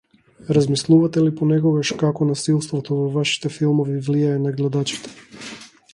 [0.57, 5.15] Размислувате ли понекогаш како насилството во вашите филмови влијае на гледачите?